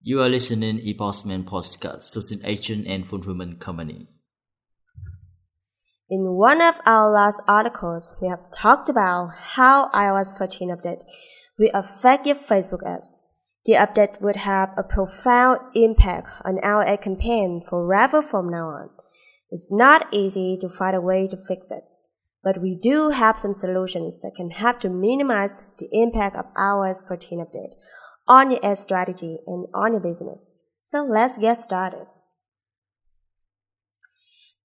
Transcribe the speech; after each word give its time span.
You 0.00 0.22
are 0.22 0.28
listening 0.28 0.76
to 0.76 0.82
ePostman 0.94 1.42
podcast 1.42 2.12
to 2.12 2.22
an 2.32 2.40
agent 2.44 2.86
and 2.86 3.04
fulfillment 3.04 3.58
company. 3.58 4.06
In 6.08 6.36
one 6.36 6.62
of 6.62 6.76
our 6.86 7.10
last 7.10 7.42
articles, 7.48 8.16
we 8.22 8.28
have 8.28 8.48
talked 8.52 8.88
about 8.88 9.30
how 9.34 9.90
iOS 9.90 10.38
14 10.38 10.70
update 10.70 11.02
will 11.58 11.72
affect 11.74 12.28
your 12.28 12.36
Facebook 12.36 12.86
ads. 12.86 13.18
The 13.66 13.72
update 13.72 14.22
would 14.22 14.36
have 14.36 14.70
a 14.76 14.84
profound 14.84 15.58
impact 15.74 16.28
on 16.44 16.60
our 16.62 16.84
ad 16.84 17.02
campaign 17.02 17.60
forever 17.68 18.22
from 18.22 18.48
now 18.48 18.68
on. 18.68 18.90
It's 19.50 19.68
not 19.72 20.06
easy 20.12 20.56
to 20.60 20.68
find 20.68 20.94
a 20.94 21.00
way 21.00 21.26
to 21.26 21.36
fix 21.36 21.72
it, 21.72 21.82
but 22.44 22.62
we 22.62 22.76
do 22.76 23.10
have 23.10 23.36
some 23.36 23.52
solutions 23.52 24.20
that 24.20 24.36
can 24.36 24.50
help 24.50 24.78
to 24.80 24.88
minimize 24.88 25.60
the 25.80 25.88
impact 25.90 26.36
of 26.36 26.54
iOS 26.54 27.06
14 27.06 27.40
update 27.40 27.74
on 28.28 28.50
your 28.50 28.60
ad 28.64 28.78
strategy 28.78 29.38
and 29.46 29.66
on 29.74 29.92
your 29.92 30.02
business. 30.02 30.46
So 30.82 31.04
let's 31.04 31.38
get 31.38 31.58
started. 31.58 32.06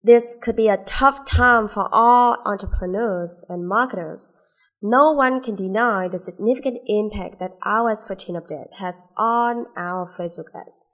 This 0.04 0.36
could 0.42 0.58
be 0.58 0.68
a 0.68 0.78
tough 0.78 1.26
time 1.26 1.70
for 1.70 1.88
all 1.92 2.38
entrepreneurs 2.46 3.46
and 3.48 3.68
marketers. 3.68 4.34
No 4.82 5.14
one 5.14 5.42
can 5.42 5.56
deny 5.56 6.10
the 6.10 6.20
significant 6.20 6.80
impact 6.88 7.40
that 7.40 7.58
iOS 7.62 8.06
14 8.06 8.36
update 8.36 8.74
has 8.80 9.06
on 9.16 9.66
our 9.78 10.06
Facebook 10.20 10.54
ads. 10.54 10.86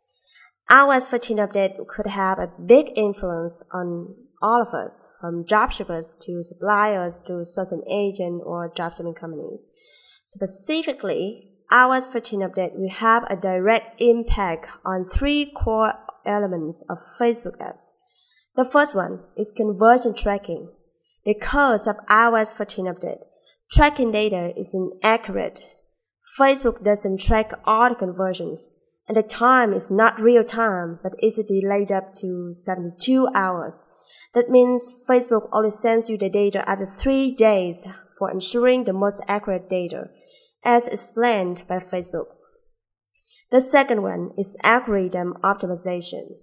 iOS 0.70 1.10
14 1.10 1.38
update 1.38 1.88
could 1.88 2.06
have 2.06 2.38
a 2.38 2.52
big 2.64 2.92
influence 2.96 3.64
on 3.74 4.16
all 4.42 4.62
of 4.62 4.74
us, 4.74 5.08
from 5.20 5.44
dropshippers 5.44 6.18
to 6.22 6.44
suppliers 6.44 7.20
to 7.26 7.44
sourcing 7.44 7.82
agent 7.92 8.42
or 8.46 8.72
dropshipping 8.72 9.16
companies. 9.16 9.66
Specifically, 10.26 11.50
iOS 11.72 12.12
14 12.12 12.42
update 12.42 12.72
will 12.74 12.90
have 12.90 13.26
a 13.30 13.36
direct 13.36 14.02
impact 14.02 14.68
on 14.84 15.06
three 15.06 15.46
core 15.46 15.94
elements 16.26 16.84
of 16.90 16.98
Facebook 17.20 17.62
ads. 17.62 17.94
The 18.56 18.66
first 18.66 18.96
one 18.96 19.22
is 19.38 19.54
conversion 19.56 20.16
tracking. 20.16 20.74
Because 21.24 21.86
of 21.86 21.98
iOS 22.08 22.56
14 22.56 22.86
update, 22.86 23.20
tracking 23.72 24.12
data 24.12 24.52
is 24.58 24.74
inaccurate. 24.74 25.60
Facebook 26.40 26.84
doesn't 26.84 27.22
track 27.22 27.52
all 27.66 27.90
the 27.90 27.96
conversions, 27.96 28.68
and 29.08 29.16
the 29.16 29.22
time 29.22 29.72
is 29.72 29.92
not 29.92 30.20
real 30.20 30.44
time, 30.44 31.00
but 31.04 31.14
is 31.22 31.44
delayed 31.48 31.92
up 31.92 32.14
to 32.14 32.52
72 32.52 33.28
hours. 33.36 33.86
That 34.34 34.50
means 34.50 35.06
Facebook 35.08 35.48
only 35.52 35.72
sends 35.72 36.10
you 36.10 36.18
the 36.18 36.30
data 36.30 36.68
after 36.68 36.88
three 36.88 37.32
days 37.32 37.86
for 38.18 38.32
ensuring 38.32 38.86
the 38.86 38.94
most 38.94 39.24
accurate 39.28 39.70
data 39.70 40.10
as 40.64 40.88
explained 40.88 41.64
by 41.68 41.80
Facebook. 41.80 42.36
The 43.52 43.62
second 43.62 44.04
one 44.04 44.32
is 44.38 44.58
algorithm 44.64 45.34
optimization. 45.44 46.36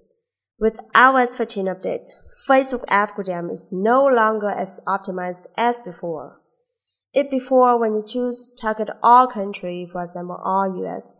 With 0.58 0.78
iOS 0.94 1.36
15 1.36 1.66
update, 1.66 2.04
Facebook 2.48 2.84
algorithm 2.88 3.50
is 3.50 3.70
no 3.72 4.06
longer 4.06 4.48
as 4.48 4.80
optimized 4.86 5.46
as 5.56 5.80
before. 5.80 6.40
If 7.12 7.30
before 7.30 7.80
when 7.80 7.94
you 7.94 8.02
choose 8.06 8.54
target 8.60 8.90
all 9.02 9.26
country, 9.26 9.88
for 9.90 10.02
example 10.02 10.40
all 10.44 10.84
US, 10.84 11.14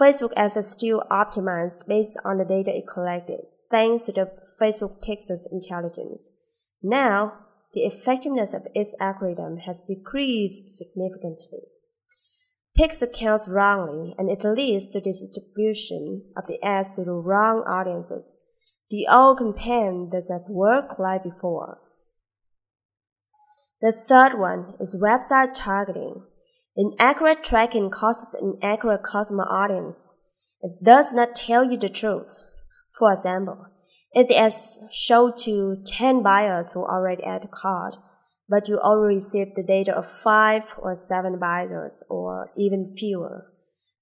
Facebook 0.00 0.32
ads 0.36 0.56
are 0.56 0.62
still 0.62 1.02
optimized 1.10 1.86
based 1.86 2.18
on 2.24 2.38
the 2.38 2.44
data 2.44 2.76
it 2.76 2.84
collected, 2.92 3.40
thanks 3.70 4.06
to 4.06 4.12
the 4.12 4.30
Facebook 4.60 5.02
Pixels 5.02 5.46
intelligence. 5.50 6.30
Now, 6.82 7.34
the 7.72 7.80
effectiveness 7.80 8.54
of 8.54 8.66
its 8.74 8.94
algorithm 9.00 9.58
has 9.58 9.82
decreased 9.82 10.68
significantly. 10.68 11.71
Picks 12.74 13.02
accounts 13.02 13.48
wrongly 13.48 14.14
and 14.16 14.30
it 14.30 14.44
leads 14.44 14.90
to 14.90 15.00
distribution 15.00 16.24
of 16.36 16.46
the 16.46 16.62
ads 16.64 16.96
to 16.96 17.04
the 17.04 17.12
wrong 17.12 17.62
audiences. 17.66 18.36
The 18.90 19.06
old 19.10 19.38
campaign 19.38 20.10
does 20.10 20.30
not 20.30 20.50
work 20.50 20.98
like 20.98 21.22
before. 21.22 21.78
The 23.82 23.92
third 23.92 24.38
one 24.38 24.74
is 24.80 24.96
website 25.02 25.54
targeting. 25.54 26.22
Inaccurate 26.76 27.42
tracking 27.42 27.90
causes 27.90 28.34
an 28.34 28.58
inaccurate 28.62 29.02
customer 29.02 29.44
audience. 29.44 30.14
It 30.62 30.82
does 30.82 31.12
not 31.12 31.34
tell 31.34 31.64
you 31.70 31.76
the 31.76 31.88
truth. 31.88 32.38
For 32.98 33.12
example, 33.12 33.66
if 34.12 34.28
the 34.28 34.36
ads 34.36 34.78
show 34.90 35.30
to 35.30 35.76
10 35.84 36.22
buyers 36.22 36.72
who 36.72 36.84
already 36.84 37.24
add 37.24 37.50
cart, 37.50 37.96
but 38.48 38.68
you 38.68 38.78
only 38.82 39.14
receive 39.14 39.54
the 39.54 39.62
data 39.62 39.96
of 39.96 40.10
five 40.10 40.74
or 40.78 40.94
seven 40.94 41.38
buyers 41.38 42.02
or 42.10 42.50
even 42.56 42.86
fewer. 42.86 43.52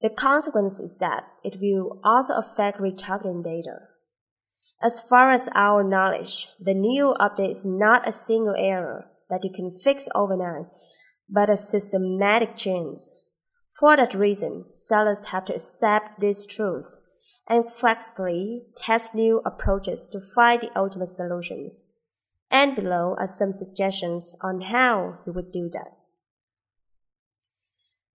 The 0.01 0.11
consequence 0.11 0.81
is 0.81 0.97
that 0.99 1.25
it 1.45 1.61
will 1.61 2.01
also 2.03 2.35
affect 2.35 2.79
retargeting 2.79 3.45
data. 3.45 3.81
As 4.83 5.01
far 5.01 5.31
as 5.31 5.51
our 5.55 5.85
knowledge, 5.85 6.49
the 6.59 6.73
new 6.73 7.15
update 7.21 7.51
is 7.51 7.65
not 7.67 8.09
a 8.09 8.13
single 8.13 8.55
error 8.57 9.07
that 9.29 9.45
you 9.45 9.51
can 9.55 9.79
fix 9.79 10.09
overnight, 10.15 10.67
but 11.29 11.51
a 11.51 11.57
systematic 11.57 12.57
change. 12.57 13.01
For 13.79 13.97
that 13.97 14.15
reason, 14.15 14.65
sellers 14.73 15.27
have 15.27 15.45
to 15.47 15.55
accept 15.55 16.21
this 16.21 16.47
truth 16.47 16.99
and 17.47 17.71
flexibly 17.71 18.63
test 18.77 19.15
new 19.15 19.43
approaches 19.45 20.09
to 20.09 20.21
find 20.35 20.63
the 20.63 20.79
ultimate 20.79 21.09
solutions 21.09 21.85
and 22.51 22.75
below 22.75 23.15
are 23.19 23.27
some 23.27 23.53
suggestions 23.53 24.37
on 24.43 24.63
how 24.63 25.19
you 25.27 25.33
would 25.33 25.53
do 25.53 25.71
that. 25.73 25.93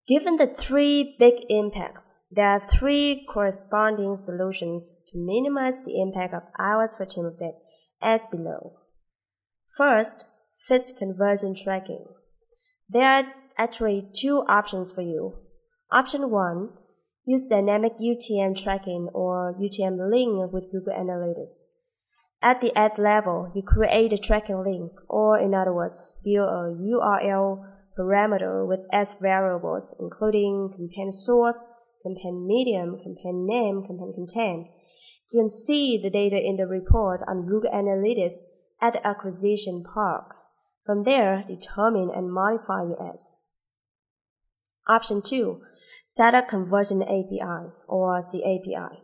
Given 0.07 0.37
the 0.37 0.47
three 0.47 1.17
big 1.19 1.45
impacts, 1.49 2.15
there 2.31 2.49
are 2.49 2.61
three 2.61 3.27
corresponding 3.27 4.17
solutions 4.17 4.93
to 5.09 5.19
minimize 5.19 5.83
the 5.83 5.99
impact 5.99 6.35
of 6.35 6.43
iOS 6.61 6.99
14 6.99 7.25
update 7.25 7.55
as 8.03 8.27
below. 8.31 8.75
First, 9.75 10.27
fix 10.59 10.93
conversion 10.93 11.55
tracking. 11.55 12.05
There 12.89 13.03
are 13.03 13.33
actually 13.57 14.07
two 14.15 14.45
options 14.47 14.93
for 14.93 15.01
you. 15.01 15.39
Option 15.91 16.31
1, 16.31 16.69
use 17.25 17.47
dynamic 17.47 17.93
UTM 17.99 18.63
tracking 18.63 19.09
or 19.15 19.55
UTM 19.55 20.11
link 20.11 20.53
with 20.53 20.71
Google 20.71 20.93
Analytics. 20.93 21.74
At 22.45 22.61
the 22.61 22.77
ad 22.77 22.99
level, 22.99 23.51
you 23.55 23.63
create 23.63 24.13
a 24.13 24.19
tracking 24.19 24.63
link, 24.63 24.93
or 25.09 25.39
in 25.39 25.55
other 25.55 25.73
words, 25.73 26.13
build 26.23 26.47
a 26.47 26.77
URL 26.77 27.65
parameter 27.99 28.69
with 28.69 28.81
S 28.93 29.17
variables, 29.19 29.97
including 29.99 30.69
campaign 30.77 31.11
source, 31.11 31.65
campaign 32.03 32.47
medium, 32.47 32.99
campaign 32.99 33.47
name, 33.47 33.81
campaign 33.87 34.13
content. 34.15 34.67
You 35.33 35.41
can 35.41 35.49
see 35.49 35.97
the 35.97 36.11
data 36.11 36.37
in 36.37 36.59
the 36.59 36.67
report 36.67 37.23
on 37.27 37.47
Google 37.47 37.71
Analytics 37.73 38.43
at 38.79 38.93
the 38.93 39.07
acquisition 39.07 39.83
part. 39.83 40.27
From 40.85 41.05
there, 41.05 41.47
determine 41.49 42.11
and 42.15 42.31
modify 42.31 42.83
your 42.83 43.03
ads. 43.03 43.41
Option 44.87 45.23
2. 45.23 45.63
Set 46.07 46.35
up 46.35 46.49
Conversion 46.49 47.01
API 47.03 47.73
or 47.89 48.21
CAPI. 48.21 48.99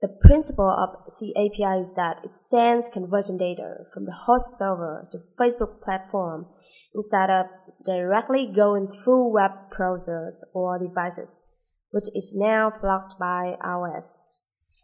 The 0.00 0.08
principle 0.08 0.70
of 0.70 1.04
CAPI 1.08 1.78
is 1.78 1.92
that 1.92 2.24
it 2.24 2.34
sends 2.34 2.88
conversion 2.88 3.36
data 3.36 3.84
from 3.92 4.06
the 4.06 4.16
host 4.24 4.56
server 4.56 5.04
to 5.12 5.18
Facebook 5.38 5.82
platform 5.82 6.46
instead 6.94 7.28
of 7.28 7.46
directly 7.84 8.50
going 8.50 8.86
through 8.86 9.34
web 9.34 9.50
browsers 9.70 10.36
or 10.54 10.78
devices, 10.78 11.42
which 11.90 12.06
is 12.14 12.34
now 12.34 12.72
blocked 12.80 13.18
by 13.18 13.58
iOS. 13.62 14.24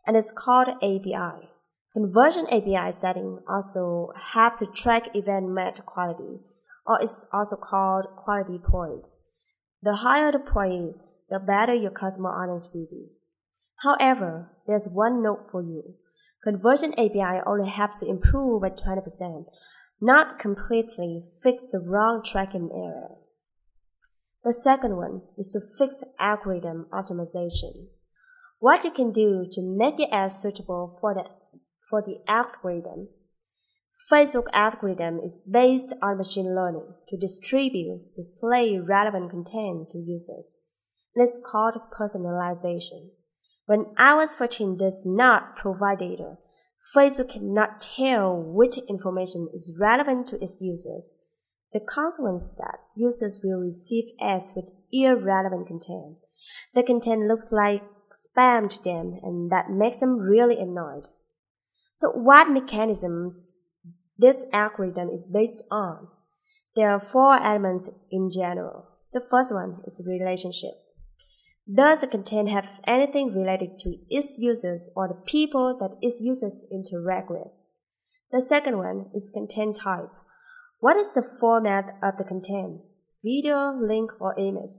And 0.06 0.18
it's 0.18 0.32
called 0.36 0.68
API. 0.82 1.48
Conversion 1.94 2.46
API 2.52 2.92
setting 2.92 3.40
also 3.48 4.10
help 4.32 4.58
to 4.58 4.66
track 4.66 5.16
event 5.16 5.48
match 5.48 5.80
quality, 5.86 6.40
or 6.86 6.98
it's 7.00 7.26
also 7.32 7.56
called 7.56 8.04
quality 8.18 8.58
points. 8.62 9.18
The 9.82 9.96
higher 9.96 10.30
the 10.30 10.40
points, 10.40 11.08
the 11.30 11.40
better 11.40 11.72
your 11.72 11.90
customer 11.90 12.28
audience 12.28 12.68
will 12.74 12.86
be. 12.90 13.15
However, 13.82 14.50
there's 14.66 14.88
one 14.90 15.22
note 15.22 15.48
for 15.50 15.62
you. 15.62 15.94
Conversion 16.42 16.92
API 16.94 17.42
only 17.46 17.68
helps 17.68 18.00
to 18.00 18.08
improve 18.08 18.62
by 18.62 18.70
20%, 18.70 19.46
not 20.00 20.38
completely 20.38 21.22
fix 21.42 21.62
the 21.70 21.80
wrong 21.80 22.22
tracking 22.24 22.70
error. 22.72 23.16
The 24.44 24.52
second 24.52 24.96
one 24.96 25.22
is 25.36 25.52
to 25.52 25.60
fix 25.84 26.04
algorithm 26.20 26.86
optimization. 26.92 27.88
What 28.60 28.84
you 28.84 28.90
can 28.90 29.10
do 29.10 29.46
to 29.50 29.60
make 29.60 29.98
it 29.98 30.08
as 30.12 30.40
suitable 30.40 30.96
for 31.00 31.14
the, 31.14 31.28
for 31.90 32.00
the 32.00 32.18
algorithm. 32.28 33.08
Facebook 34.12 34.46
algorithm 34.52 35.18
is 35.18 35.42
based 35.50 35.92
on 36.00 36.18
machine 36.18 36.54
learning 36.54 36.94
to 37.08 37.16
distribute, 37.16 38.14
display 38.14 38.78
relevant 38.78 39.30
content 39.30 39.90
to 39.90 39.98
users. 39.98 40.56
And 41.14 41.24
it's 41.24 41.40
called 41.44 41.74
personalization. 41.98 43.10
When 43.66 43.86
iOS 43.96 44.36
14 44.36 44.78
does 44.78 45.02
not 45.04 45.56
provide 45.56 45.98
data, 45.98 46.38
Facebook 46.96 47.30
cannot 47.30 47.80
tell 47.80 48.40
which 48.40 48.78
information 48.88 49.48
is 49.52 49.76
relevant 49.80 50.28
to 50.28 50.36
its 50.36 50.60
users. 50.62 51.14
The 51.72 51.80
consequence 51.80 52.44
is 52.44 52.54
that 52.58 52.78
users 52.96 53.40
will 53.42 53.58
receive 53.58 54.04
ads 54.20 54.52
with 54.54 54.70
irrelevant 54.92 55.66
content. 55.66 56.18
The 56.74 56.84
content 56.84 57.22
looks 57.22 57.50
like 57.50 57.82
spam 58.14 58.70
to 58.70 58.82
them 58.84 59.18
and 59.22 59.50
that 59.50 59.68
makes 59.68 59.98
them 59.98 60.18
really 60.18 60.60
annoyed. 60.60 61.08
So 61.96 62.10
what 62.10 62.48
mechanisms 62.48 63.42
this 64.16 64.44
algorithm 64.52 65.08
is 65.08 65.28
based 65.30 65.64
on? 65.72 66.06
There 66.76 66.90
are 66.90 67.00
four 67.00 67.42
elements 67.42 67.90
in 68.12 68.30
general. 68.30 68.86
The 69.12 69.20
first 69.20 69.52
one 69.52 69.80
is 69.84 70.06
relationship. 70.06 70.85
Does 71.72 72.00
the 72.00 72.06
content 72.06 72.48
have 72.48 72.80
anything 72.86 73.34
related 73.34 73.76
to 73.78 73.96
its 74.08 74.38
users 74.38 74.88
or 74.94 75.08
the 75.08 75.14
people 75.14 75.76
that 75.78 75.96
its 76.00 76.20
users 76.20 76.64
interact 76.70 77.28
with? 77.28 77.48
The 78.30 78.40
second 78.40 78.78
one 78.78 79.06
is 79.12 79.32
content 79.34 79.76
type. 79.82 80.10
What 80.78 80.96
is 80.96 81.14
the 81.14 81.26
format 81.40 81.98
of 82.04 82.18
the 82.18 82.24
content? 82.24 82.82
Video, 83.24 83.72
link, 83.72 84.12
or 84.20 84.38
image? 84.38 84.70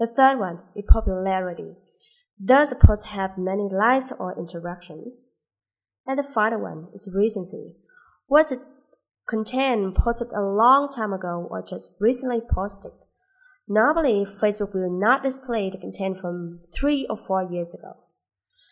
The 0.00 0.08
third 0.08 0.40
one 0.40 0.60
is 0.74 0.84
popularity. 0.88 1.76
Does 2.44 2.70
the 2.70 2.76
post 2.76 3.08
have 3.08 3.38
many 3.38 3.68
likes 3.70 4.12
or 4.18 4.36
interactions? 4.36 5.24
And 6.04 6.18
the 6.18 6.24
final 6.24 6.60
one 6.60 6.88
is 6.92 7.12
recency. 7.14 7.76
Was 8.28 8.50
it 8.50 8.60
content 9.28 9.94
posted 9.94 10.32
a 10.32 10.42
long 10.42 10.88
time 10.88 11.12
ago 11.12 11.46
or 11.48 11.62
just 11.62 11.92
recently 12.00 12.40
posted? 12.40 12.92
Normally, 13.68 14.24
Facebook 14.24 14.72
will 14.74 14.90
not 14.90 15.22
display 15.22 15.68
the 15.68 15.78
content 15.78 16.16
from 16.16 16.60
three 16.74 17.06
or 17.10 17.16
four 17.18 17.42
years 17.42 17.74
ago. 17.74 17.98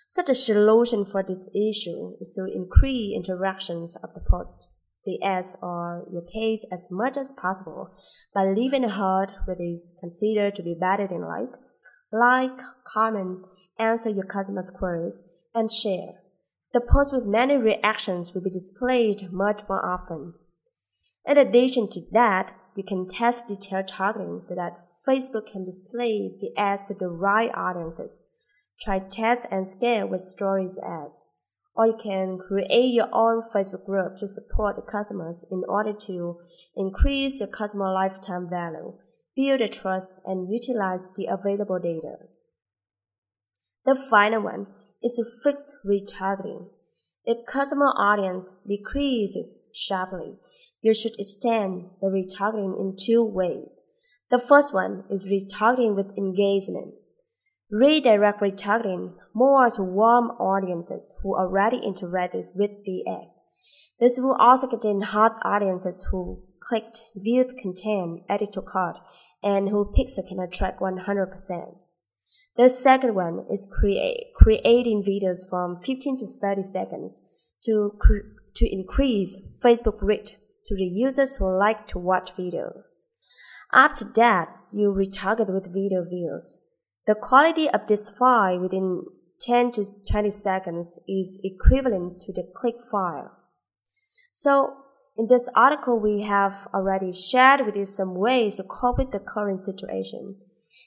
So 0.08 0.22
the 0.22 0.34
solution 0.34 1.04
for 1.04 1.22
this 1.22 1.48
issue 1.54 2.14
is 2.18 2.32
to 2.34 2.46
increase 2.50 3.14
interactions 3.14 3.96
of 4.02 4.14
the 4.14 4.22
post, 4.26 4.66
the 5.04 5.22
ads 5.22 5.56
or 5.60 6.06
your 6.10 6.22
page 6.22 6.60
as 6.72 6.88
much 6.90 7.18
as 7.18 7.32
possible 7.32 7.90
by 8.34 8.44
leaving 8.44 8.84
a 8.84 8.88
heart 8.88 9.32
which 9.46 9.60
is 9.60 9.94
considered 10.00 10.54
to 10.54 10.62
be 10.62 10.76
better 10.80 11.06
than 11.06 11.22
like, 11.22 11.52
like, 12.10 12.58
comment, 12.86 13.44
answer 13.78 14.08
your 14.08 14.24
customers' 14.24 14.70
queries, 14.70 15.22
and 15.54 15.70
share. 15.70 16.22
The 16.72 16.80
post 16.80 17.12
with 17.12 17.24
many 17.24 17.56
reactions 17.56 18.32
will 18.32 18.42
be 18.42 18.50
displayed 18.50 19.32
much 19.32 19.62
more 19.68 19.84
often. 19.84 20.34
In 21.26 21.36
addition 21.36 21.88
to 21.90 22.00
that, 22.12 22.54
you 22.76 22.84
can 22.84 23.08
test 23.08 23.48
detailed 23.48 23.88
targeting 23.88 24.40
so 24.40 24.54
that 24.54 24.80
Facebook 25.08 25.50
can 25.50 25.64
display 25.64 26.30
the 26.40 26.50
ads 26.56 26.86
to 26.86 26.94
the 26.94 27.08
right 27.08 27.50
audiences. 27.54 28.22
Try 28.78 28.98
test 28.98 29.46
and 29.50 29.66
scale 29.66 30.06
with 30.06 30.20
stories 30.20 30.78
ads. 30.86 31.26
Or 31.74 31.86
you 31.86 31.96
can 32.02 32.38
create 32.38 32.94
your 32.94 33.08
own 33.12 33.42
Facebook 33.54 33.84
group 33.84 34.16
to 34.18 34.28
support 34.28 34.76
the 34.76 34.82
customers 34.82 35.44
in 35.50 35.62
order 35.68 35.92
to 35.92 36.38
increase 36.74 37.38
the 37.38 37.46
customer 37.46 37.92
lifetime 37.92 38.48
value, 38.48 38.94
build 39.34 39.60
the 39.60 39.68
trust, 39.68 40.20
and 40.24 40.50
utilize 40.50 41.08
the 41.16 41.26
available 41.26 41.78
data. 41.78 42.16
The 43.84 43.94
final 43.94 44.42
one 44.42 44.66
is 45.02 45.14
to 45.16 45.24
fix 45.44 45.76
retargeting. 45.86 46.68
If 47.24 47.46
customer 47.46 47.92
audience 47.96 48.50
decreases 48.66 49.68
sharply, 49.74 50.38
you 50.86 50.94
should 50.94 51.18
extend 51.18 51.90
the 52.00 52.06
retargeting 52.06 52.78
in 52.78 52.94
two 52.96 53.24
ways. 53.24 53.80
The 54.30 54.38
first 54.38 54.72
one 54.72 55.02
is 55.10 55.26
retargeting 55.26 55.96
with 55.96 56.16
engagement. 56.16 56.94
Redirect 57.68 58.40
retargeting 58.40 59.14
more 59.34 59.68
to 59.72 59.82
warm 59.82 60.26
audiences 60.38 61.12
who 61.20 61.36
already 61.36 61.80
interacted 61.80 62.54
with 62.54 62.70
the 62.84 63.04
ads. 63.04 63.42
This 63.98 64.16
will 64.16 64.36
also 64.38 64.68
contain 64.68 65.00
hot 65.00 65.40
audiences 65.42 66.06
who 66.12 66.44
clicked, 66.60 67.00
viewed 67.16 67.58
content, 67.60 68.22
added 68.28 68.52
to 68.52 68.62
cart, 68.62 68.96
and 69.42 69.68
who 69.70 69.92
pixel 69.92 70.28
can 70.28 70.38
attract 70.38 70.78
100%. 70.78 71.78
The 72.56 72.68
second 72.68 73.16
one 73.16 73.44
is 73.50 73.68
create, 73.76 74.28
creating 74.36 75.02
videos 75.02 75.48
from 75.50 75.74
15 75.74 76.18
to 76.18 76.26
30 76.28 76.62
seconds 76.62 77.22
to, 77.64 77.98
to 78.54 78.72
increase 78.72 79.60
Facebook 79.64 80.00
reach 80.00 80.30
to 80.66 80.74
the 80.74 80.84
users 80.84 81.36
who 81.36 81.58
like 81.58 81.86
to 81.88 81.98
watch 81.98 82.30
videos. 82.38 83.04
After 83.72 84.04
that, 84.16 84.48
you 84.72 84.92
retarget 84.92 85.52
with 85.52 85.72
video 85.72 86.04
views. 86.04 86.60
The 87.06 87.14
quality 87.14 87.68
of 87.68 87.86
this 87.86 88.10
file 88.10 88.60
within 88.60 89.04
10 89.40 89.72
to 89.72 89.84
20 90.10 90.30
seconds 90.30 90.98
is 91.08 91.40
equivalent 91.44 92.20
to 92.20 92.32
the 92.32 92.48
click 92.54 92.76
file. 92.90 93.36
So, 94.32 94.76
in 95.16 95.28
this 95.28 95.48
article, 95.54 95.98
we 95.98 96.22
have 96.22 96.68
already 96.74 97.12
shared 97.12 97.64
with 97.64 97.76
you 97.76 97.86
some 97.86 98.14
ways 98.14 98.56
to 98.56 98.64
cope 98.64 98.98
with 98.98 99.12
the 99.12 99.20
current 99.20 99.60
situation. 99.60 100.36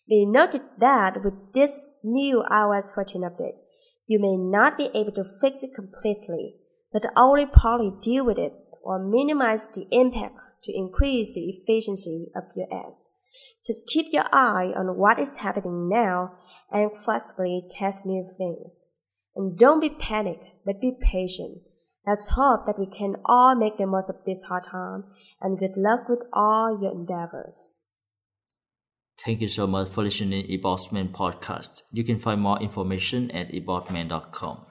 We 0.10 0.26
noted 0.26 0.62
that 0.80 1.24
with 1.24 1.54
this 1.54 1.90
new 2.04 2.44
iOS 2.52 2.94
14 2.94 3.22
update, 3.22 3.60
you 4.08 4.20
may 4.20 4.38
not 4.38 4.78
be 4.78 4.90
able 4.94 5.12
to 5.14 5.24
fix 5.24 5.64
it 5.64 5.74
completely, 5.74 6.56
but 6.92 7.06
only 7.16 7.46
partly 7.46 7.92
deal 8.02 8.26
with 8.26 8.38
it 8.38 8.54
or 8.84 9.00
minimize 9.00 9.70
the 9.70 9.88
impact 9.92 10.40
to 10.64 10.78
increase 10.78 11.34
the 11.34 11.50
efficiency 11.50 12.28
of 12.36 12.44
your 12.56 12.68
ads. 12.72 13.10
Just 13.66 13.88
keep 13.88 14.08
your 14.12 14.26
eye 14.32 14.74
on 14.76 14.98
what 14.98 15.20
is 15.20 15.38
happening 15.38 15.90
now 15.90 16.32
and 16.72 16.96
flexibly 16.96 17.64
test 17.70 18.06
new 18.06 18.26
things. 18.38 18.84
And 19.36 19.58
don't 19.58 19.80
be 19.80 19.90
panicked, 19.90 20.46
but 20.66 20.82
be 20.82 20.94
patient. 21.00 21.62
Let's 22.06 22.32
hope 22.36 22.66
that 22.66 22.80
we 22.80 22.88
can 22.88 23.16
all 23.26 23.56
make 23.56 23.78
the 23.78 23.86
most 23.86 24.10
of 24.10 24.24
this 24.26 24.44
hard 24.44 24.64
time 24.64 25.04
and 25.42 25.60
good 25.60 25.78
luck 25.78 26.10
with 26.10 26.24
all 26.34 26.82
your 26.82 26.92
endeavors. 26.92 27.76
Thank 29.24 29.42
you 29.42 29.50
so 29.50 29.68
much 29.68 29.90
for 29.90 30.04
listening 30.04 30.44
to 30.44 30.58
eBossman 30.58 31.12
podcast. 31.12 31.84
You 31.92 32.04
can 32.04 32.20
find 32.20 32.40
more 32.40 32.60
information 32.62 33.30
at 33.32 33.52
eBossman.com. 33.52 34.69